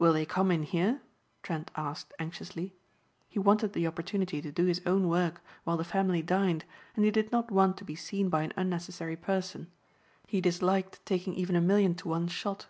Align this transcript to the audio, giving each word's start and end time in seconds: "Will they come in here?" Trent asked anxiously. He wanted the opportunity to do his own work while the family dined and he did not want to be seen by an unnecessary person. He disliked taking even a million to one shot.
"Will 0.00 0.12
they 0.14 0.26
come 0.26 0.50
in 0.50 0.64
here?" 0.64 1.00
Trent 1.44 1.70
asked 1.76 2.12
anxiously. 2.18 2.74
He 3.28 3.38
wanted 3.38 3.72
the 3.72 3.86
opportunity 3.86 4.42
to 4.42 4.50
do 4.50 4.64
his 4.64 4.82
own 4.84 5.06
work 5.08 5.42
while 5.62 5.76
the 5.76 5.84
family 5.84 6.22
dined 6.22 6.64
and 6.96 7.04
he 7.04 7.12
did 7.12 7.30
not 7.30 7.52
want 7.52 7.76
to 7.76 7.84
be 7.84 7.94
seen 7.94 8.28
by 8.28 8.42
an 8.42 8.52
unnecessary 8.56 9.14
person. 9.16 9.70
He 10.26 10.40
disliked 10.40 11.06
taking 11.06 11.34
even 11.34 11.54
a 11.54 11.60
million 11.60 11.94
to 11.94 12.08
one 12.08 12.26
shot. 12.26 12.66